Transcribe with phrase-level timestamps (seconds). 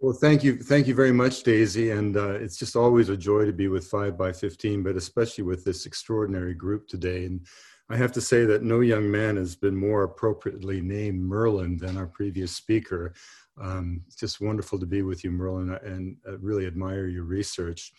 [0.00, 1.90] Well, thank you, thank you very much, Daisy.
[1.90, 5.44] And uh, it's just always a joy to be with Five by Fifteen, but especially
[5.44, 7.24] with this extraordinary group today.
[7.24, 7.46] And
[7.88, 11.96] I have to say that no young man has been more appropriately named Merlin than
[11.96, 13.14] our previous speaker.
[13.60, 17.92] Um, it's just wonderful to be with you, Merlin, and I really admire your research.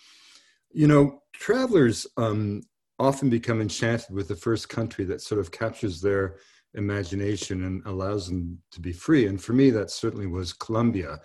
[0.74, 2.62] You know, travelers um,
[3.00, 6.38] often become enchanted with the first country that sort of captures their
[6.74, 9.28] imagination and allows them to be free.
[9.28, 11.20] And for me, that certainly was Colombia.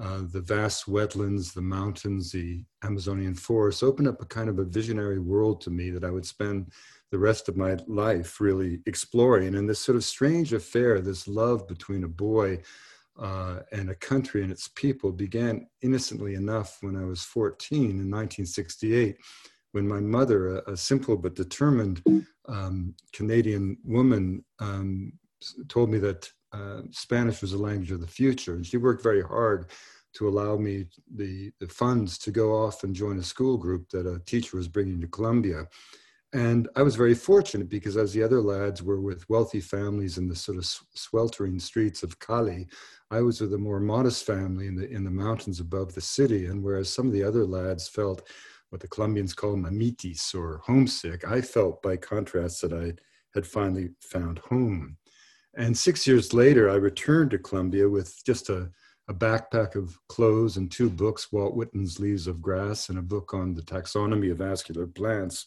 [0.00, 4.64] Uh, the vast wetlands, the mountains, the Amazonian forests opened up a kind of a
[4.64, 6.72] visionary world to me that I would spend
[7.12, 9.54] the rest of my life really exploring.
[9.54, 12.60] And this sort of strange affair, this love between a boy
[13.18, 18.10] uh, and a country and its people began innocently enough when I was 14 in
[18.10, 19.16] 1968,
[19.72, 22.02] when my mother, a, a simple but determined
[22.48, 25.12] um, Canadian woman, um,
[25.68, 28.54] told me that uh, Spanish was the language of the future.
[28.54, 29.70] And she worked very hard
[30.14, 34.06] to allow me the, the funds to go off and join a school group that
[34.06, 35.66] a teacher was bringing to Colombia.
[36.34, 40.26] And I was very fortunate because as the other lads were with wealthy families in
[40.26, 42.66] the sort of sweltering streets of Cali,
[43.12, 46.46] I was with a more modest family in the, in the mountains above the city.
[46.46, 48.28] And whereas some of the other lads felt
[48.70, 52.94] what the Colombians call mamitis or homesick, I felt by contrast that I
[53.32, 54.96] had finally found home.
[55.56, 58.68] And six years later, I returned to Colombia with just a,
[59.06, 63.32] a backpack of clothes and two books, Walt Whitman's Leaves of Grass and a book
[63.32, 65.46] on the taxonomy of vascular plants.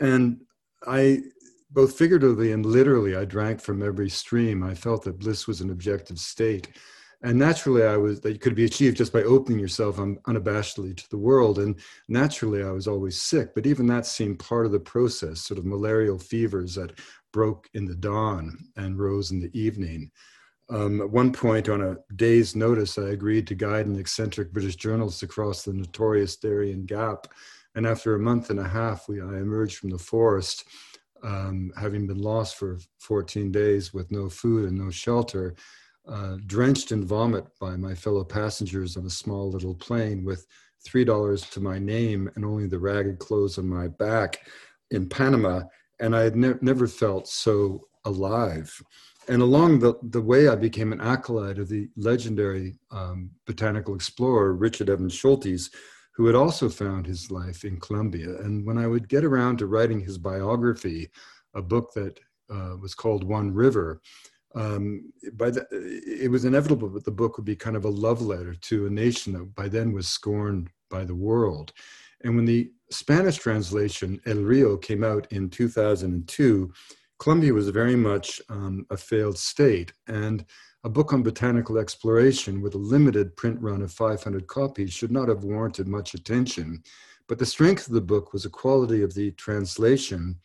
[0.00, 0.40] And
[0.86, 1.20] I,
[1.70, 4.62] both figuratively and literally, I drank from every stream.
[4.62, 6.68] I felt that bliss was an objective state.
[7.22, 11.16] And naturally, I was that could be achieved just by opening yourself unabashedly to the
[11.16, 11.58] world.
[11.58, 15.58] And naturally, I was always sick, but even that seemed part of the process, sort
[15.58, 16.98] of malarial fevers that
[17.32, 20.10] broke in the dawn and rose in the evening.
[20.68, 24.76] Um, at one point, on a day's notice, I agreed to guide an eccentric British
[24.76, 27.26] journalist across the notorious Darien Gap
[27.74, 30.64] and after a month and a half, we, I emerged from the forest,
[31.22, 35.54] um, having been lost for 14 days with no food and no shelter,
[36.06, 40.46] uh, drenched in vomit by my fellow passengers on a small little plane with
[40.86, 44.46] $3 to my name and only the ragged clothes on my back
[44.90, 45.62] in Panama.
[46.00, 48.70] And I had ne- never felt so alive.
[49.28, 54.52] And along the, the way, I became an acolyte of the legendary um, botanical explorer
[54.52, 55.70] Richard Evans Schultes,
[56.14, 58.40] who had also found his life in Colombia.
[58.40, 61.10] And when I would get around to writing his biography,
[61.54, 62.20] a book that
[62.50, 64.00] uh, was called One River,
[64.54, 68.22] um, by the, it was inevitable that the book would be kind of a love
[68.22, 71.72] letter to a nation that by then was scorned by the world.
[72.22, 76.72] And when the Spanish translation El Rio came out in 2002,
[77.18, 79.92] Colombia was very much um, a failed state.
[80.06, 80.44] And
[80.84, 85.28] a book on botanical exploration with a limited print run of 500 copies should not
[85.28, 86.82] have warranted much attention,
[87.26, 90.36] but the strength of the book was the quality of the translation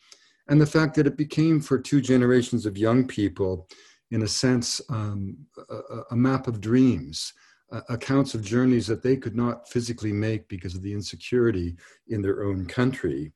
[0.48, 3.68] and the fact that it became for two generations of young people,
[4.10, 5.36] in a sense, um,
[5.68, 7.34] a, a, map of dreams,
[7.70, 11.76] uh, accounts of journeys that they could not physically make because of the insecurity
[12.08, 13.30] in their own country.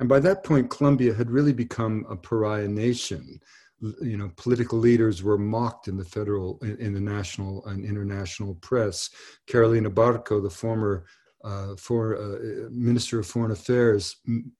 [0.00, 3.40] And by that point, Colombia had really become a pariah nation
[4.00, 8.54] you know political leaders were mocked in the federal in, in the national and international
[8.56, 9.10] press.
[9.46, 11.04] Carolina barco the former
[11.44, 14.16] uh, for uh, minister of foreign affairs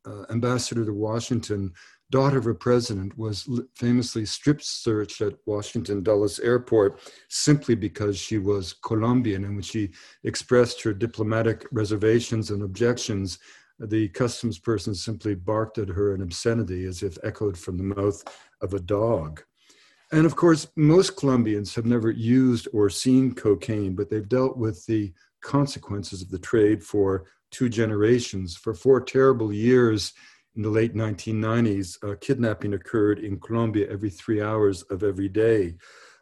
[0.07, 1.73] uh, ambassador to washington
[2.11, 8.39] daughter of a president was famously strip searched at washington dulles airport simply because she
[8.39, 9.45] was colombian.
[9.45, 9.91] And when she
[10.25, 13.39] expressed her diplomatic reservations and objections
[13.79, 18.23] the customs person simply barked at her in obscenity as if echoed from the mouth
[18.61, 19.43] of a dog.
[20.11, 24.85] And of course, most Colombians have never used or seen cocaine, but they've dealt with
[24.87, 25.13] the
[25.43, 28.57] consequences of the trade for two generations.
[28.57, 30.13] For four terrible years
[30.57, 35.77] in the late 1990s, uh, kidnapping occurred in Colombia every three hours of every day.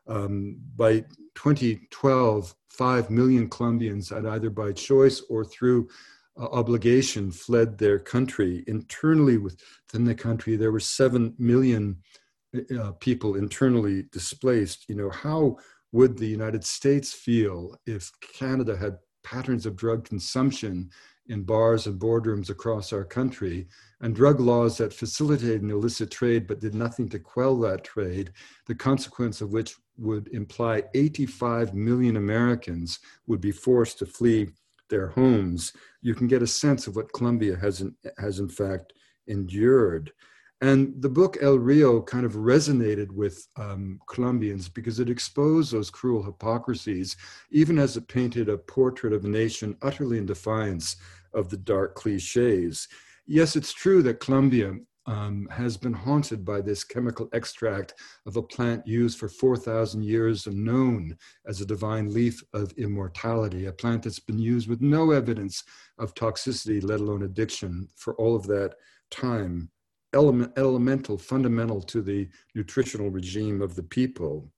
[0.09, 1.01] Um, by
[1.35, 5.89] 2012, 5 million Colombians had either by choice or through
[6.39, 8.65] uh, obligation fled their country.
[8.67, 11.97] Internally within the country, there were 7 million
[12.79, 14.89] uh, people internally displaced.
[14.89, 15.57] You know, how
[15.93, 20.91] would the United States feel if Canada had patterns of drug consumption
[21.29, 23.67] in bars and boardrooms across our country
[24.01, 28.33] and drug laws that facilitated an illicit trade but did nothing to quell that trade,
[28.67, 34.49] the consequence of which would imply 85 million Americans would be forced to flee
[34.89, 35.73] their homes,
[36.03, 38.93] you can get a sense of what Colombia has in, has in fact
[39.27, 40.13] endured.
[40.63, 45.91] And the book El Rio kind of resonated with um, Colombians because it exposed those
[45.91, 47.17] cruel hypocrisies,
[47.51, 50.97] even as it painted a portrait of a nation utterly in defiance
[51.35, 52.89] of the dark cliches.
[53.27, 54.73] Yes, it's true that Colombia
[55.07, 57.95] um, has been haunted by this chemical extract
[58.27, 61.17] of a plant used for 4,000 years and known
[61.47, 65.63] as a divine leaf of immortality, a plant that's been used with no evidence
[65.99, 68.75] of toxicity, let alone addiction, for all of that
[69.11, 69.71] time,
[70.13, 74.51] element, elemental, fundamental to the nutritional regime of the people.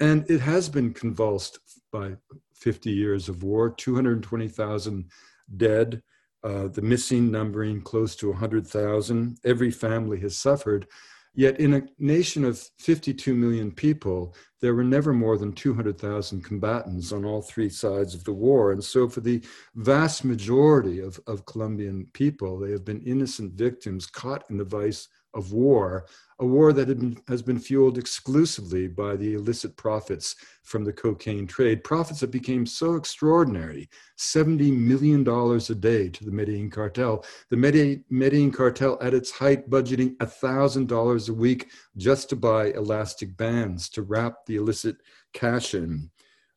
[0.00, 1.58] And it has been convulsed
[1.92, 2.16] by
[2.54, 5.10] 50 years of war, 220,000
[5.56, 6.02] dead,
[6.44, 9.38] uh, the missing numbering close to 100,000.
[9.44, 10.86] Every family has suffered.
[11.34, 17.10] Yet, in a nation of 52 million people, there were never more than 200,000 combatants
[17.10, 18.72] on all three sides of the war.
[18.72, 19.42] And so, for the
[19.74, 25.08] vast majority of, of Colombian people, they have been innocent victims caught in the vice
[25.34, 26.06] of war,
[26.38, 30.34] a war that been, has been fueled exclusively by the illicit profits
[30.64, 33.88] from the cocaine trade, profits that became so extraordinary
[34.18, 37.24] $70 million a day to the Medellin cartel.
[37.50, 43.88] The Medellin cartel, at its height, budgeting $1,000 a week just to buy elastic bands
[43.90, 44.96] to wrap the illicit
[45.32, 46.10] cash in.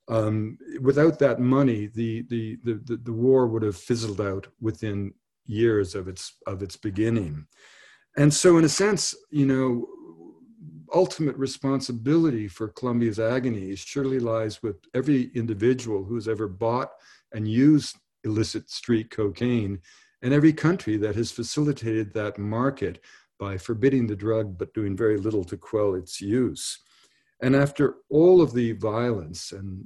[0.07, 5.13] Um, without that money, the, the, the, the, war would have fizzled out within
[5.47, 7.47] years of its, of its beginning.
[8.17, 9.87] And so, in a sense, you know,
[10.93, 16.91] ultimate responsibility for Colombia's agony surely lies with every individual who's ever bought
[17.33, 19.79] and used illicit street cocaine
[20.21, 23.03] and every country that has facilitated that market
[23.37, 26.79] by forbidding the drug but doing very little to quell its use.
[27.41, 29.85] And after all of the violence and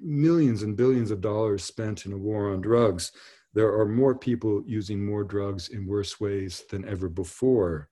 [0.00, 3.12] millions and billions of dollars spent in a war on drugs,
[3.54, 7.88] there are more people using more drugs in worse ways than ever before.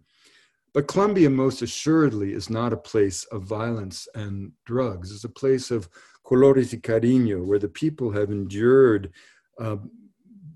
[0.75, 5.11] But Colombia, most assuredly, is not a place of violence and drugs.
[5.11, 5.89] It's a place of
[6.25, 9.13] colores y cariño, where the people have endured
[9.61, 9.77] uh,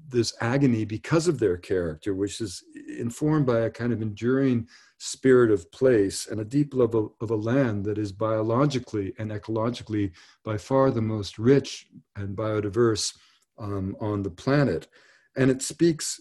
[0.08, 2.62] this agony because of their character, which is
[2.99, 4.69] informed by a kind of enduring
[4.99, 9.32] spirit of place and a deep love of, of, a land that is biologically and
[9.32, 10.12] ecologically
[10.44, 13.16] by far the most rich and biodiverse
[13.62, 14.88] um, on the planet.
[15.37, 16.20] And it speaks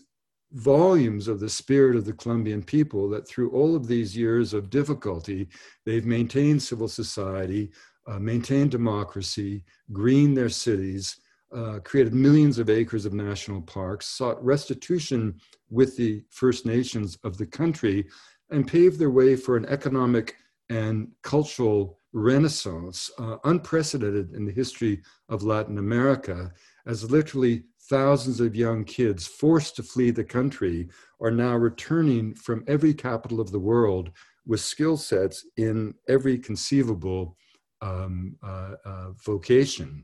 [0.54, 4.70] volumes of the spirit of the Colombian people that through all of these years of
[4.70, 5.48] difficulty,
[5.86, 7.72] they've maintained civil society,
[8.08, 11.18] uh, maintained democracy, greened their cities,
[11.56, 15.36] uh, created millions of acres of national parks, sought restitution
[15.70, 18.08] with the First Nations of the country,
[18.52, 20.36] and paved their way for an economic
[20.70, 26.52] and cultural renaissance uh, unprecedented in the history of Latin America
[26.86, 30.88] as literally thousands of young kids forced to flee the country
[31.22, 34.12] are now returning from every capital of the world
[34.46, 37.38] with skill sets in every conceivable
[37.82, 40.02] um, uh, uh, vocation.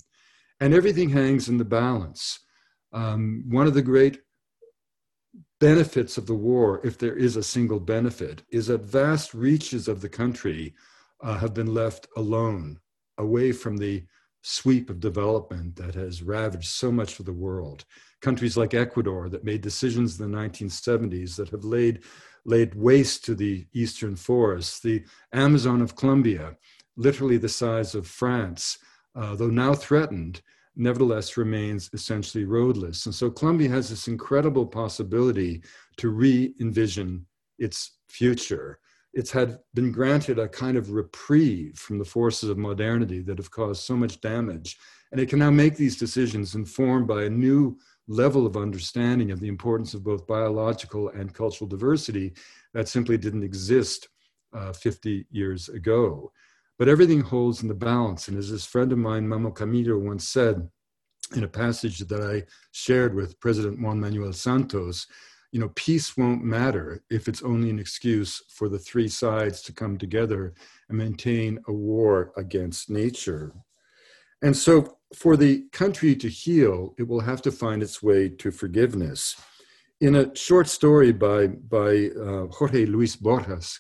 [0.60, 2.40] And everything hangs in the balance.
[2.94, 4.20] Um, one of the great
[5.60, 10.02] benefits of the war, if there is a single benefit, is that vast reaches of
[10.02, 10.74] the country
[11.22, 12.80] uh, have been left alone,
[13.18, 14.04] away from the
[14.42, 17.86] sweep of development that has ravaged so much of the world.
[18.22, 22.04] Countries like Ecuador that made decisions in the 1970s that have laid,
[22.46, 25.04] laid waste to the eastern forests, the
[25.34, 26.56] Amazon of Colombia,
[26.96, 28.78] literally the size of France,
[29.16, 30.42] uh, though now threatened,
[30.76, 33.06] nevertheless remains essentially roadless.
[33.06, 35.64] And so Colombia has this incredible possibility
[35.98, 37.26] to re envision
[37.58, 38.80] its future
[39.14, 43.52] it's had been granted a kind of reprieve from the forces of modernity that have
[43.52, 44.78] caused so much damage.
[45.12, 49.40] And it can now make these decisions informed by a new level of understanding of
[49.40, 52.34] the importance of both biological and cultural diversity
[52.74, 54.08] that simply didn't exist
[54.54, 56.32] uh, 50 years ago.
[56.80, 58.28] But everything holds in the balance.
[58.28, 60.70] And as this friend of mine, Mamo Camilo, once said
[61.36, 65.08] in a passage that I shared with President Juan Manuel Santos,
[65.52, 69.74] you know, peace won't matter if it's only an excuse for the three sides to
[69.74, 70.54] come together
[70.90, 73.54] and maintain a war against nature.
[74.42, 78.52] And so, for the country to heal, it will have to find its way to
[78.52, 79.40] forgiveness.
[80.02, 83.80] In a short story by, by uh, Jorge Luis Borges,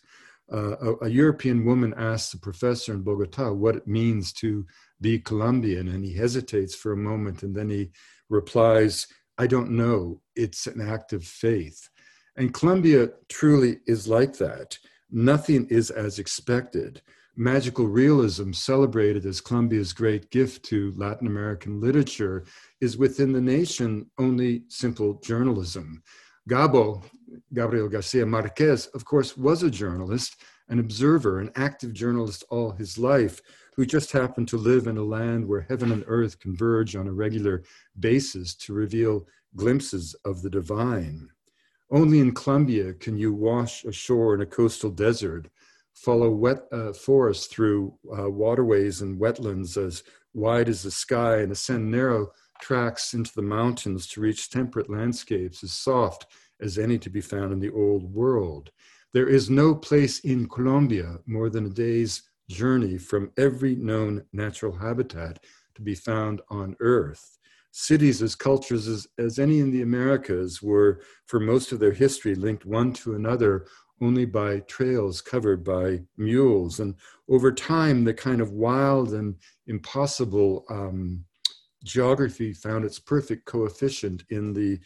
[0.51, 4.65] uh, a, a, European woman asks a professor in Bogota what it means to
[5.01, 7.91] be Colombian, and he hesitates for a moment and then he
[8.29, 10.21] replies, I don't know.
[10.35, 11.89] It's an act of faith.
[12.37, 14.77] And Colombia truly is like that.
[15.11, 17.01] Nothing is as expected.
[17.35, 22.45] Magical realism, celebrated as Colombia's great gift to Latin American literature,
[22.81, 26.01] is within the nation only simple journalism.
[26.49, 27.03] Gabo,
[27.53, 32.97] Gabriel Garcia Marquez, of course, was a journalist, an observer, an active journalist all his
[32.97, 33.39] life,
[33.77, 37.13] who just happen to live in a land where heaven and earth converge on a
[37.13, 37.63] regular
[37.99, 41.29] basis to reveal glimpses of the divine.
[41.91, 45.47] Only in Colombia can you wash ashore in a coastal desert,
[45.93, 50.03] follow wet uh, forests through uh, waterways and wetlands as
[50.33, 55.63] wide as the sky, and ascend narrow tracks into the mountains to reach temperate landscapes
[55.63, 56.25] as soft
[56.61, 58.71] as any to be found in the old world.
[59.13, 64.77] There is no place in Colombia more than a day's journey from every known natural
[64.77, 65.43] habitat
[65.75, 67.37] to be found on Earth.
[67.71, 72.33] Cities as cultures as, as any in the Americas were, for most of their history,
[72.33, 73.67] linked one to another
[74.01, 76.79] only by trails covered by mules.
[76.79, 76.95] And
[77.29, 79.35] over time, the kind of wild and
[79.67, 81.23] impossible um,
[81.83, 84.79] geography found its perfect coefficient in the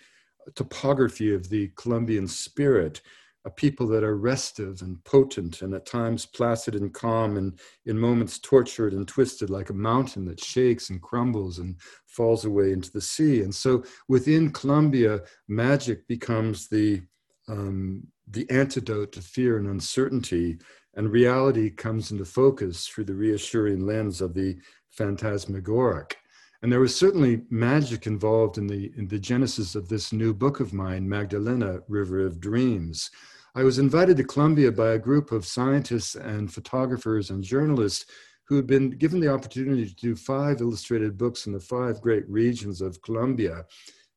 [0.55, 3.01] topography of the Colombian spirit,
[3.45, 7.97] a people that are restive and potent and at times placid and calm and in
[7.97, 12.91] moments tortured and twisted like a mountain that shakes and crumbles and falls away into
[12.91, 13.41] the sea.
[13.41, 17.01] And so within Colombia, magic becomes the
[17.47, 20.57] um, the antidote to fear and uncertainty,
[20.95, 24.57] and reality comes into focus through the reassuring lens of the
[24.91, 26.17] phantasmagoric.
[26.61, 30.59] And there was certainly magic involved in the, in the genesis of this new book
[30.59, 33.09] of mine, Magdalena, River of Dreams.
[33.55, 38.05] I was invited to Colombia by a group of scientists and photographers and journalists
[38.45, 42.29] who had been given the opportunity to do five illustrated books in the five great
[42.29, 43.65] regions of Colombia.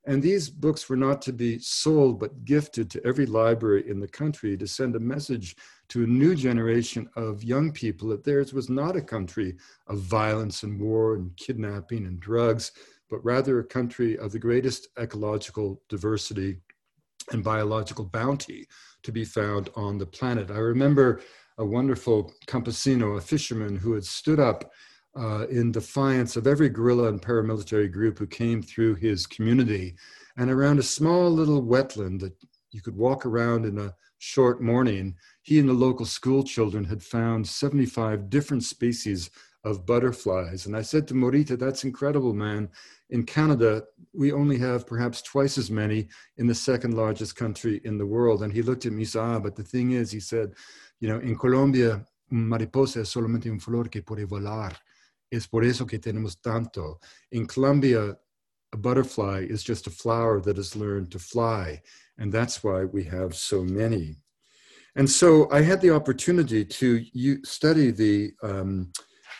[0.07, 4.09] And these books were not to be sold, but gifted to every library in the
[4.09, 5.57] country to send a message
[5.89, 10.63] to a new generation of young people that theirs was not a country of violence
[10.63, 12.73] and war and kidnapping and drugs,
[13.11, 16.57] but rather a country of the greatest ecological diversity
[17.33, 18.67] and biological bounty
[19.03, 20.51] to be found on the planet.
[20.51, 21.21] I remember
[21.59, 24.73] a wonderful campesino, a fisherman, who had stood up
[25.17, 29.95] uh, in defiance of every guerrilla and paramilitary group who came through his community.
[30.37, 32.35] And around a small little wetland that
[32.73, 37.03] you could walk around in a short morning, he and the local school children had
[37.03, 39.31] found 75 different species
[39.65, 40.67] of butterflies.
[40.67, 42.69] And I said to Morita, That's incredible, man.
[43.11, 47.99] In Canada, we only have perhaps twice as many in the second largest country in
[47.99, 48.43] the world.
[48.43, 50.55] And he looked at me, said, ah, but the thing is, he said,
[51.01, 54.75] you know, in Colombia, mariposa es solamente un flor que puede volar.
[55.31, 57.01] Es por eso que tenemos tanto.
[57.33, 58.17] In Colombia,
[58.75, 61.81] a butterfly is just a flower that has learned to fly.
[62.19, 64.17] And that's why we have so many.
[64.97, 68.93] And so I had the opportunity to study the, um,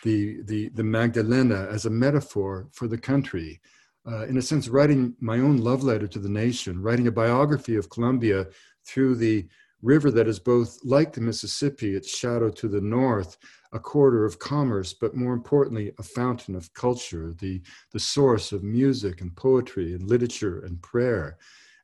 [0.03, 3.61] the, the, the Magdalena as a metaphor for the country.
[4.07, 7.75] Uh, in a sense, writing my own love letter to the nation, writing a biography
[7.75, 8.45] of Colombia
[8.85, 9.47] through the
[9.81, 13.37] river that is both like the Mississippi, its shadow to the north,
[13.73, 18.63] a corridor of commerce, but more importantly, a fountain of culture, the, the source of
[18.63, 21.37] music and poetry and literature and prayer.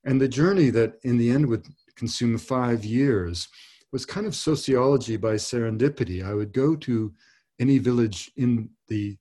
[0.04, 3.50] And the journey that in the end would consume five years
[3.92, 6.26] was kind of sociology by serendipity.
[6.26, 7.14] I would go to
[7.60, 9.18] any village in the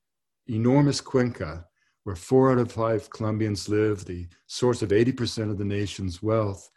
[0.49, 1.67] enormous Cuenca,
[2.05, 6.71] where four out of five Colombians live, the source of 80% of the nation's wealth,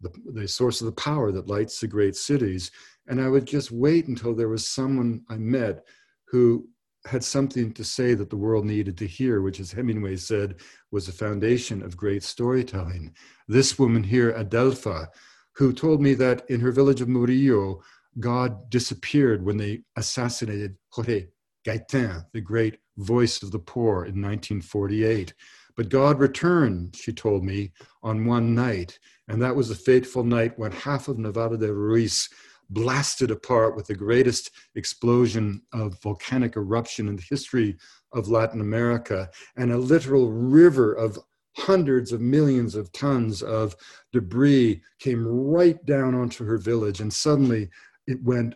[0.00, 2.70] the, the source of the power that lights the great cities.
[3.08, 5.84] And I would just wait until there was someone I met
[6.28, 6.68] who
[7.06, 10.56] had something to say that the world needed to hear, which, as Hemingway said,
[10.90, 13.14] was the foundation of great storytelling.
[13.48, 15.06] This woman here, Adelfa,
[15.54, 17.80] who told me that in her village of Murillo,
[18.18, 21.28] God disappeared when they assassinated Jorge
[21.66, 25.34] Gaitan, the great voice of the poor, in 1948.
[25.76, 27.72] But God returned, she told me,
[28.02, 28.98] on one night.
[29.28, 32.28] And that was the fateful night when half of Nevado de Ruiz
[32.70, 37.76] blasted apart with the greatest explosion of volcanic eruption in the history
[38.12, 41.18] of Latin America, and a literal river of
[41.56, 43.74] hundreds of millions of tons of
[44.12, 47.68] debris came right down onto her village, and suddenly
[48.06, 48.54] it went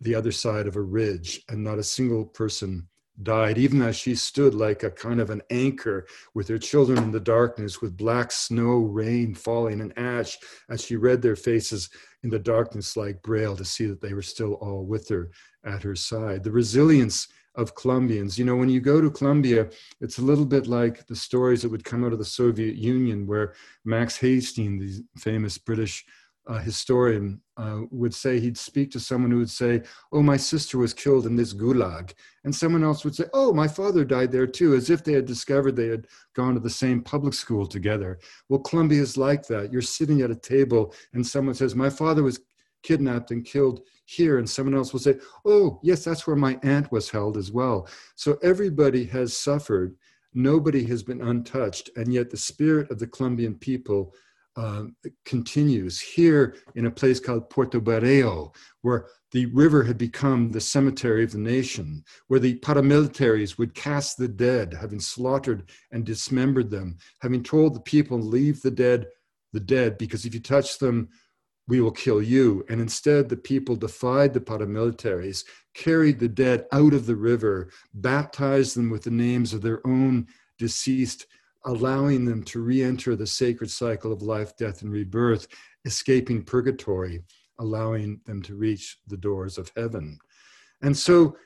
[0.00, 2.86] the other side of a ridge, and not a single person
[3.22, 7.10] died, even as she stood like a kind of an anchor with her children in
[7.10, 10.36] the darkness, with black snow, rain falling, and ash,
[10.68, 11.90] as she read their faces
[12.22, 15.30] in the darkness like braille to see that they were still all with her
[15.64, 16.44] at her side.
[16.44, 18.38] The resilience of Colombians.
[18.38, 19.68] You know, when you go to Colombia,
[20.00, 23.26] it's a little bit like the stories that would come out of the Soviet Union,
[23.26, 26.04] where Max Hastings, the famous British
[26.48, 30.78] uh, historian, uh, would say he'd speak to someone who would say, Oh, my sister
[30.78, 32.14] was killed in this gulag.
[32.44, 35.26] And someone else would say, Oh, my father died there too, as if they had
[35.26, 38.18] discovered they had gone to the same public school together.
[38.48, 39.70] Well, Colombia is like that.
[39.70, 42.40] You're sitting at a table and someone says, My father was
[42.82, 44.38] kidnapped and killed here.
[44.38, 47.86] And someone else will say, Oh, yes, that's where my aunt was held as well.
[48.16, 49.96] So everybody has suffered.
[50.32, 51.90] Nobody has been untouched.
[51.96, 54.14] And yet the spirit of the Colombian people
[54.58, 54.82] uh,
[55.24, 61.22] continues here in a place called Puerto Berrío, where the river had become the cemetery
[61.22, 66.98] of the nation, where the paramilitaries would cast the dead, having slaughtered and dismembered them,
[67.20, 69.06] having told the people, leave the dead,
[69.52, 71.08] the dead, because if you touch them,
[71.68, 72.64] we will kill you.
[72.68, 78.76] And instead, the people defied the paramilitaries, carried the dead out of the river, baptized
[78.76, 80.26] them with the names of their own
[80.58, 81.26] deceased
[81.64, 85.48] allowing them to re enter the sacred cycle of life, death, and rebirth,
[85.84, 87.22] escaping purgatory,
[87.58, 90.18] allowing them to reach the doors of heaven.
[90.82, 91.36] And so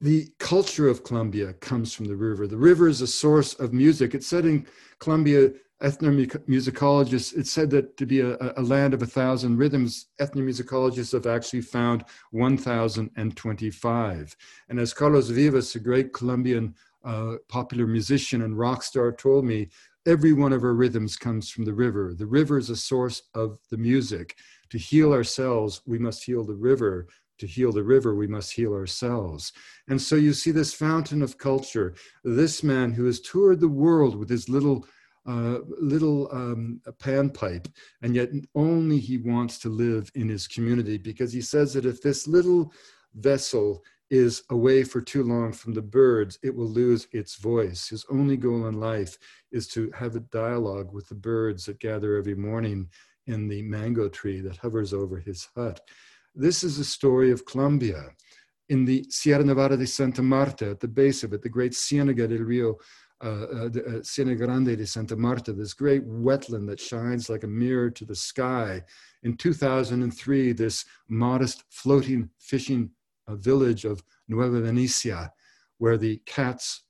[0.00, 2.46] the culture of Colombia comes from the river.
[2.46, 4.14] The river is a source of music.
[4.14, 4.66] It's said in
[4.98, 11.12] Colombia, ethnomusicologists, it's said that to be a, a land of a thousand rhythms, ethnomusicologists
[11.12, 14.36] have actually found 1,025.
[14.68, 19.68] And as Carlos Vives, a great Colombian uh, popular musician and rock star, told me
[20.06, 22.14] every one of our rhythms comes from the river.
[22.14, 24.36] The river is a source of the music.
[24.70, 27.06] To heal ourselves, we must heal the river.
[27.38, 29.52] To heal the river, we must heal ourselves.
[29.88, 31.94] And so you see this fountain of culture,
[32.24, 34.86] this man who has toured the world with his little
[35.24, 37.68] uh, little um, panpipe,
[38.02, 42.02] and yet only he wants to live in his community because he says that if
[42.02, 42.72] this little
[43.14, 47.88] vessel is away for too long from the birds, it will lose its voice.
[47.88, 49.16] His only goal in life
[49.52, 52.90] is to have a dialogue with the birds that gather every morning
[53.26, 55.80] in the mango tree that hovers over his hut.
[56.34, 58.10] This is a story of Colombia.
[58.68, 62.28] In the Sierra Nevada de Santa Marta, at the base of it, the great Cienega
[62.28, 62.76] del Rio,
[63.24, 67.46] uh, uh, uh, Cienega Grande de Santa Marta, this great wetland that shines like a
[67.46, 68.82] mirror to the sky.
[69.22, 72.90] In 2003, this modest floating fishing
[73.28, 75.30] a village of Nueva Venecia,
[75.78, 76.84] where the cats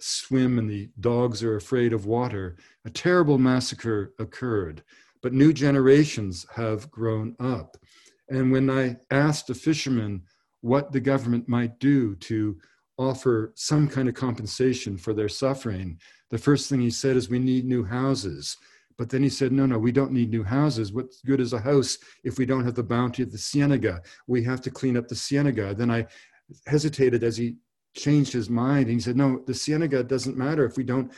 [0.00, 2.56] swim and the dogs are afraid of water.
[2.84, 4.82] A terrible massacre occurred,
[5.22, 7.76] but new generations have grown up.
[8.28, 10.22] And when I asked a fisherman
[10.60, 12.58] what the government might do to
[12.98, 15.98] offer some kind of compensation for their suffering,
[16.30, 18.56] the first thing he said is, We need new houses.
[18.98, 20.92] But then he said, no, no, we don't need new houses.
[20.92, 24.02] What good is a house if we don't have the bounty of the Cienega?
[24.26, 25.72] We have to clean up the Cienega.
[25.74, 26.06] Then I
[26.66, 27.56] hesitated as he
[27.96, 28.86] changed his mind.
[28.86, 31.12] And he said, no, the Cienega doesn't matter if we don't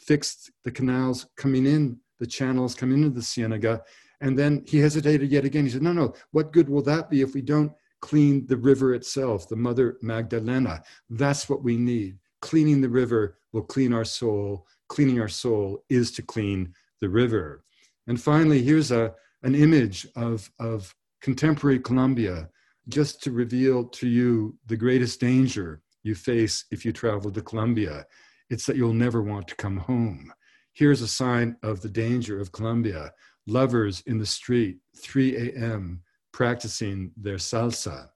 [0.00, 3.82] fix the canals coming in, the channels coming into the Cienega.
[4.22, 5.64] And then he hesitated yet again.
[5.64, 8.94] He said, no, no, what good will that be if we don't clean the river
[8.94, 10.82] itself, the Mother Magdalena?
[11.10, 12.18] That's what we need.
[12.40, 14.66] Cleaning the river will clean our soul.
[14.88, 17.64] Cleaning our soul is to clean the river.
[18.06, 22.48] And finally, here's a, an image of, of contemporary Colombia,
[22.88, 28.06] just to reveal to you the greatest danger you face if you travel to Colombia.
[28.48, 30.32] It's that you'll never want to come home.
[30.72, 33.12] Here's a sign of the danger of Colombia
[33.48, 38.08] lovers in the street, 3 a.m., practicing their salsa.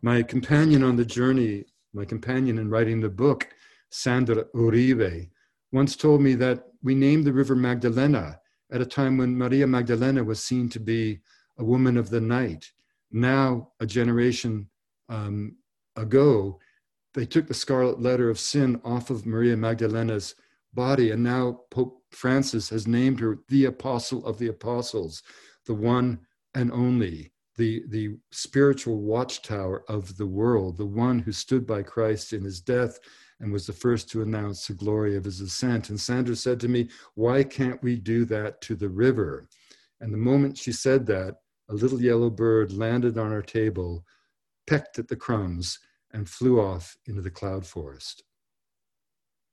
[0.00, 3.48] My companion on the journey, my companion in writing the book,
[3.90, 5.28] Sandra Uribe,
[5.72, 8.40] once told me that we named the river Magdalena
[8.70, 11.20] at a time when Maria Magdalena was seen to be
[11.58, 12.70] a woman of the night.
[13.10, 14.68] Now, a generation
[15.08, 15.56] um,
[15.96, 16.58] ago,
[17.14, 20.34] they took the scarlet letter of sin off of Maria Magdalena's
[20.72, 25.22] body, and now Pope Francis has named her the Apostle of the Apostles,
[25.66, 26.20] the one
[26.54, 32.32] and only, the, the spiritual watchtower of the world, the one who stood by Christ
[32.32, 32.98] in his death
[33.42, 35.90] and was the first to announce the glory of his ascent.
[35.90, 39.48] And Sandra said to me, Why can't we do that to the river?
[40.00, 44.06] And the moment she said that, a little yellow bird landed on our table,
[44.68, 45.78] pecked at the crumbs,
[46.12, 48.22] and flew off into the cloud forest.